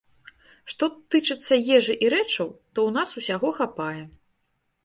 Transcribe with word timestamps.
Што 0.71 0.87
тычыцца 1.15 1.59
ежы 1.77 1.93
і 2.05 2.11
рэчаў, 2.15 2.49
то 2.73 2.79
ў 2.87 2.89
нас 2.99 3.09
усяго 3.23 3.53
хапае. 3.59 4.03